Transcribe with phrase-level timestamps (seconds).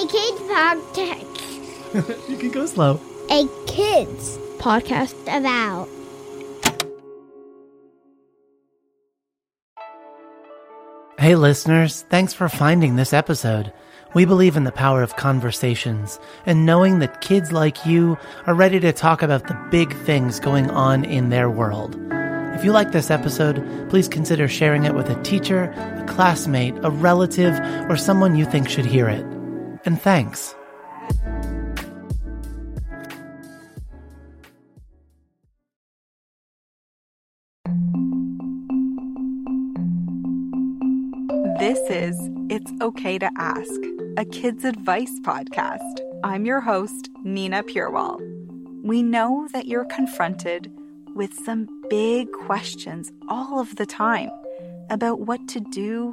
[0.00, 2.28] A kids podcast.
[2.30, 2.98] you can go slow.
[3.30, 5.88] A kids podcast about.
[11.18, 13.74] Hey, listeners, thanks for finding this episode.
[14.14, 18.80] We believe in the power of conversations and knowing that kids like you are ready
[18.80, 21.98] to talk about the big things going on in their world.
[22.54, 26.90] If you like this episode, please consider sharing it with a teacher, a classmate, a
[26.90, 27.60] relative,
[27.90, 29.39] or someone you think should hear it.
[29.84, 30.54] And thanks.
[41.58, 42.16] This is
[42.48, 43.80] It's Okay to Ask,
[44.16, 46.00] a kids' advice podcast.
[46.24, 48.18] I'm your host, Nina Purewal.
[48.82, 50.70] We know that you're confronted
[51.14, 54.30] with some big questions all of the time
[54.90, 56.12] about what to do,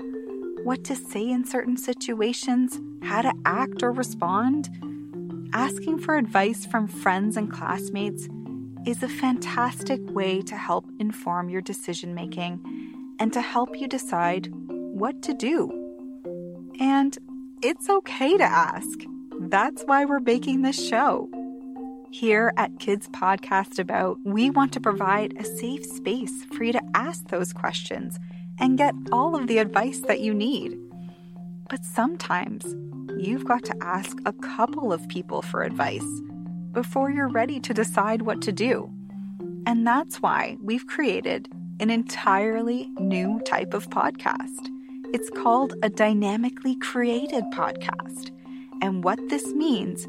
[0.64, 4.70] what to say in certain situations, how to act or respond.
[5.54, 8.28] Asking for advice from friends and classmates
[8.86, 12.62] is a fantastic way to help inform your decision making
[13.20, 15.72] and to help you decide what to do.
[16.80, 17.18] And
[17.62, 19.00] it's okay to ask.
[19.40, 21.30] That's why we're making this show.
[22.12, 26.82] Here at Kids Podcast About, we want to provide a safe space for you to
[26.96, 28.18] ask those questions
[28.60, 30.78] and get all of the advice that you need.
[31.70, 32.66] But sometimes
[33.18, 36.06] you've got to ask a couple of people for advice
[36.72, 38.92] before you're ready to decide what to do.
[39.66, 44.70] And that's why we've created an entirely new type of podcast.
[45.14, 48.32] It's called a dynamically created podcast.
[48.82, 50.08] And what this means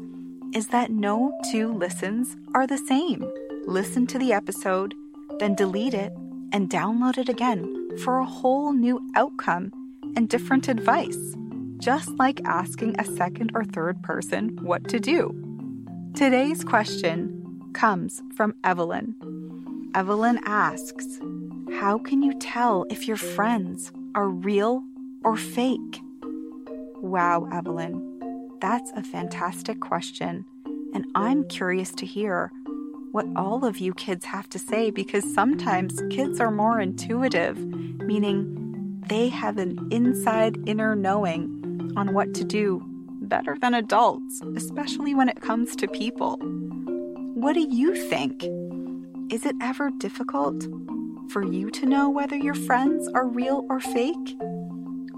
[0.55, 3.29] is that no two listens are the same.
[3.65, 4.95] Listen to the episode,
[5.39, 6.13] then delete it
[6.51, 9.71] and download it again for a whole new outcome
[10.15, 11.35] and different advice,
[11.77, 15.33] just like asking a second or third person what to do.
[16.15, 19.15] Today's question comes from Evelyn.
[19.95, 21.19] Evelyn asks,
[21.79, 24.83] How can you tell if your friends are real
[25.23, 26.01] or fake?
[27.01, 30.45] Wow, Evelyn, that's a fantastic question.
[30.93, 32.51] And I'm curious to hear
[33.11, 39.01] what all of you kids have to say because sometimes kids are more intuitive, meaning
[39.07, 42.83] they have an inside inner knowing on what to do
[43.21, 46.37] better than adults, especially when it comes to people.
[47.33, 48.43] What do you think?
[49.31, 50.67] Is it ever difficult
[51.29, 54.35] for you to know whether your friends are real or fake?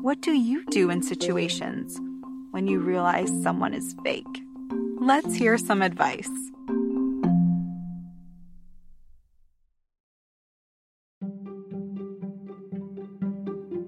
[0.01, 1.99] What do you do in situations
[2.51, 4.43] when you realize someone is fake?
[4.99, 6.29] Let's hear some advice.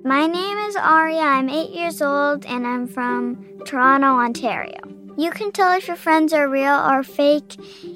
[0.06, 1.22] My name is Aria.
[1.22, 4.82] I'm eight years old and I'm from Toronto, Ontario.
[5.18, 7.56] You can tell if your friends are real or fake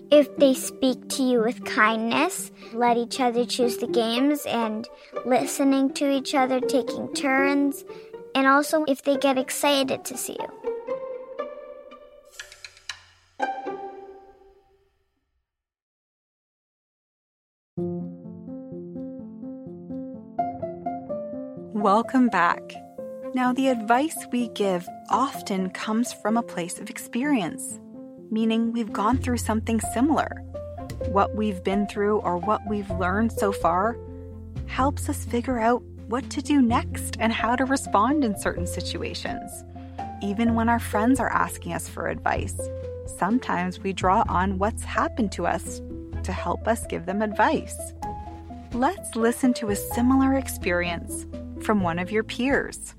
[0.09, 4.87] if they speak to you with kindness, let each other choose the games, and
[5.25, 7.83] listening to each other, taking turns,
[8.33, 10.56] and also if they get excited to see you.
[21.87, 22.73] Welcome back.
[23.33, 27.79] Now, the advice we give often comes from a place of experience,
[28.29, 30.43] meaning we've gone through something similar.
[31.13, 33.97] What we've been through or what we've learned so far
[34.65, 39.63] helps us figure out what to do next and how to respond in certain situations.
[40.21, 42.59] Even when our friends are asking us for advice,
[43.17, 45.81] sometimes we draw on what's happened to us
[46.23, 47.93] to help us give them advice.
[48.73, 51.25] Let's listen to a similar experience
[51.67, 52.95] from one of your peers.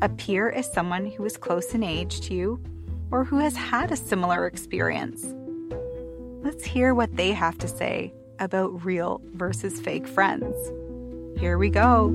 [0.00, 2.60] A peer is someone who is close in age to you
[3.12, 5.24] or who has had a similar experience.
[6.42, 10.52] Let's hear what they have to say about real versus fake friends.
[11.38, 12.10] Here we go.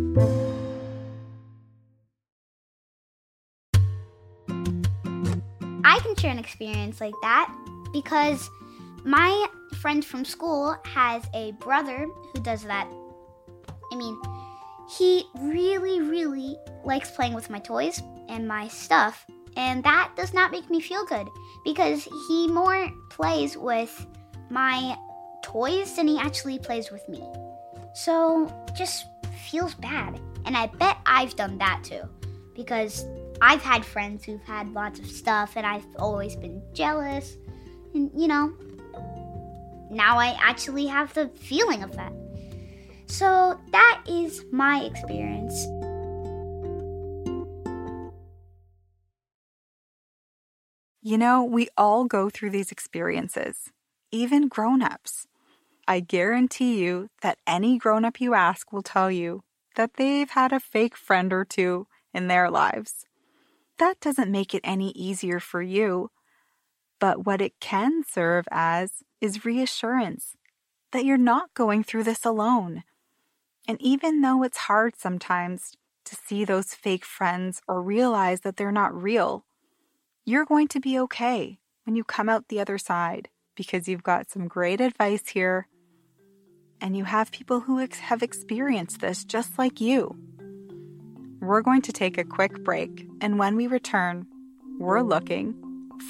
[5.86, 7.50] I can share an experience like that
[7.94, 8.50] because
[9.06, 9.48] my
[9.80, 12.90] friend from school has a brother who does that.
[13.94, 14.20] I mean,
[14.90, 19.26] he really, really likes playing with my toys and my stuff,
[19.56, 21.28] and that does not make me feel good
[21.66, 24.06] because he more plays with
[24.50, 24.96] my
[25.42, 27.22] toys than he actually plays with me.
[27.94, 29.06] So, just
[29.50, 30.20] feels bad.
[30.46, 32.04] And I bet I've done that too
[32.56, 33.06] because
[33.42, 37.38] I've had friends who've had lots of stuff and I've always been jealous.
[37.94, 38.54] And, you know,
[39.90, 42.14] now I actually have the feeling of that.
[43.08, 45.66] So that is my experience.
[51.02, 53.72] You know, we all go through these experiences,
[54.12, 55.26] even grown ups.
[55.88, 59.44] I guarantee you that any grown up you ask will tell you
[59.78, 63.06] that they've had a fake friend or two in their lives.
[63.80, 66.10] That doesn't make it any easier for you,
[67.00, 70.36] but what it can serve as is reassurance
[70.92, 72.84] that you're not going through this alone.
[73.68, 75.74] And even though it's hard sometimes
[76.06, 79.46] to see those fake friends or realize that they're not real,
[80.26, 84.30] you're going to be okay when you come out the other side because you've got
[84.30, 85.68] some great advice here
[86.80, 90.16] and you have people who ex- have experienced this just like you.
[91.42, 94.26] We're going to take a quick break, and when we return,
[94.80, 95.56] we're looking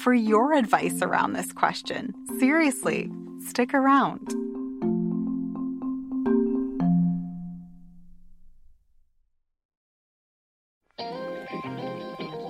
[0.02, 2.14] for your advice around this question.
[2.38, 3.10] Seriously,
[3.46, 4.47] stick around.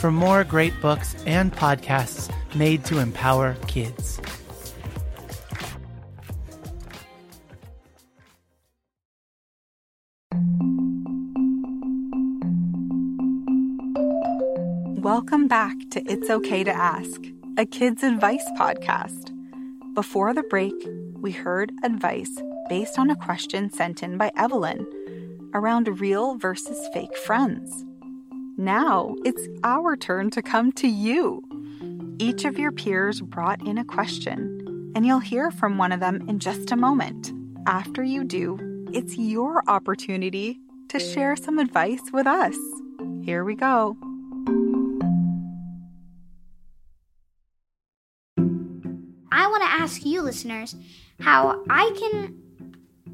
[0.00, 4.18] for more great books and podcasts made to empower kids.
[15.02, 17.20] Welcome back to It's Okay to Ask,
[17.58, 19.30] a kids' advice podcast.
[19.94, 20.74] Before the break,
[21.14, 22.34] we heard advice
[22.70, 24.86] based on a question sent in by Evelyn
[25.52, 27.84] around real versus fake friends.
[28.60, 31.42] Now it's our turn to come to you.
[32.18, 36.28] Each of your peers brought in a question, and you'll hear from one of them
[36.28, 37.32] in just a moment.
[37.66, 38.58] After you do,
[38.92, 40.60] it's your opportunity
[40.90, 42.54] to share some advice with us.
[43.24, 43.96] Here we go.
[49.32, 50.76] I want to ask you, listeners,
[51.20, 52.38] how I can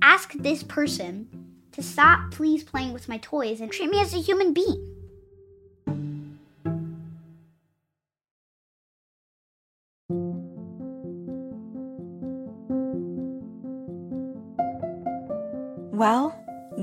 [0.02, 1.28] ask this person
[1.70, 4.95] to stop please playing with my toys and treat me as a human being.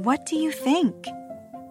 [0.04, 1.08] What do you think?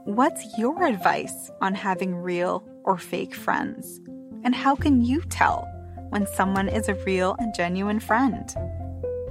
[0.04, 4.00] What's your advice on having real or fake friends?
[4.42, 5.68] And how can you tell
[6.08, 8.50] when someone is a real and genuine friend?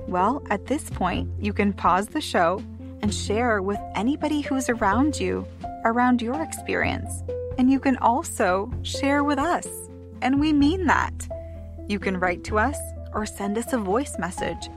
[0.08, 2.64] Well, at this point, you can pause the show
[3.02, 5.48] and share with anybody who's around you
[5.84, 7.24] around your experience.
[7.58, 9.68] And you can also share with us.
[10.22, 11.28] And we mean that.
[11.88, 12.78] You can write to us
[13.14, 14.70] or send us a voice message,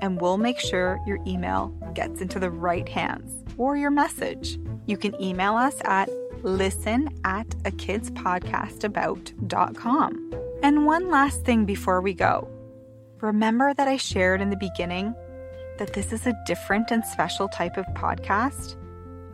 [0.00, 4.58] and we'll make sure your email gets into the right hands or your message.
[4.86, 6.08] You can email us at
[6.42, 10.34] listen at a kidspodcastabout.com.
[10.62, 12.48] And one last thing before we go.
[13.20, 15.14] Remember that I shared in the beginning
[15.78, 18.76] that this is a different and special type of podcast?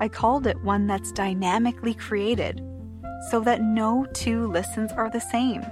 [0.01, 2.63] I called it one that's dynamically created
[3.31, 5.65] so that no two listens are the same.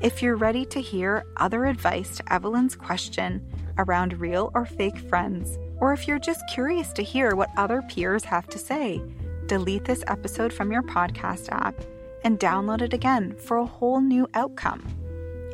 [0.00, 3.46] If you're ready to hear other advice to Evelyn's question
[3.78, 8.22] around real or fake friends, or if you're just curious to hear what other peers
[8.22, 9.02] have to say,
[9.46, 11.74] delete this episode from your podcast app
[12.22, 14.86] and download it again for a whole new outcome.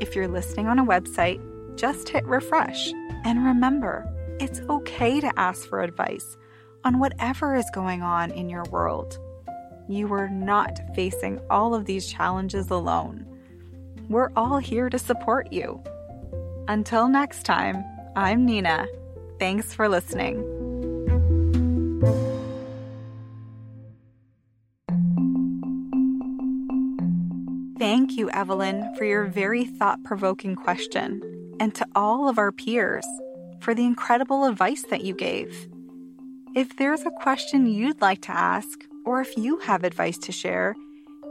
[0.02, 1.40] If you're listening on a website,
[1.78, 2.92] just hit refresh.
[3.24, 4.06] And remember,
[4.38, 6.36] it's okay to ask for advice
[6.84, 9.18] on whatever is going on in your world.
[9.88, 13.24] You are not facing all of these challenges alone.
[14.10, 15.82] We're all here to support you.
[16.68, 17.82] Until next time,
[18.14, 18.86] I'm Nina.
[19.38, 20.44] Thanks for listening.
[27.78, 31.22] Thank you, Evelyn, for your very thought provoking question,
[31.60, 33.06] and to all of our peers
[33.60, 35.68] for the incredible advice that you gave.
[36.56, 40.74] If there's a question you'd like to ask, or if you have advice to share,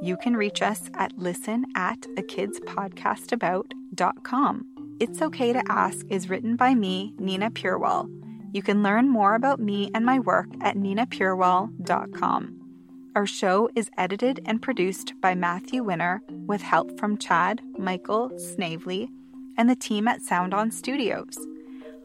[0.01, 4.76] you can reach us at listen at a kidspodcastabout.com.
[4.99, 8.09] It's Okay to Ask is written by me, Nina Purewal.
[8.51, 13.11] You can learn more about me and my work at ninapurewal.com.
[13.15, 19.07] Our show is edited and produced by Matthew Winner with help from Chad, Michael, Snavely,
[19.55, 21.37] and the team at Sound On Studios.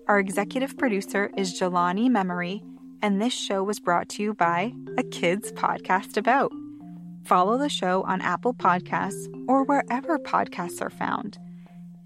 [0.07, 2.63] Our executive producer is Jelani Memory,
[3.01, 6.53] and this show was brought to you by A Kids Podcast About.
[7.25, 11.39] Follow the show on Apple Podcasts or wherever podcasts are found.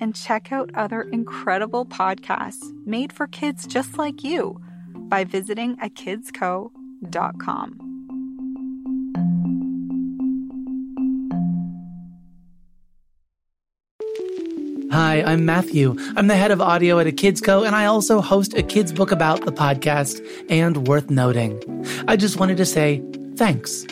[0.01, 4.61] And check out other incredible podcasts made for kids just like you
[5.09, 7.87] by visiting a akidsco.com.
[14.93, 15.97] Hi, I'm Matthew.
[16.17, 18.93] I'm the head of audio at a Kids Co, and I also host a kids
[18.93, 20.25] book about the podcast.
[20.49, 21.61] And worth noting,
[22.09, 23.03] I just wanted to say
[23.37, 23.85] thanks.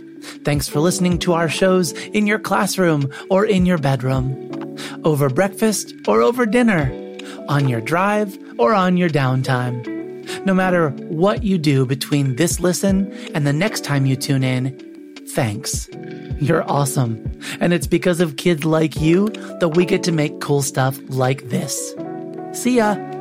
[0.44, 4.43] Thanks for listening to our shows in your classroom or in your bedroom,
[5.04, 6.90] over breakfast or over dinner,
[7.49, 9.94] on your drive or on your downtime.
[10.46, 14.76] No matter what you do between this listen and the next time you tune in,
[15.28, 15.88] thanks.
[16.40, 17.40] You're awesome.
[17.61, 19.28] And it's because of kids like you
[19.61, 21.94] that we get to make cool stuff like this.
[22.52, 23.13] See ya.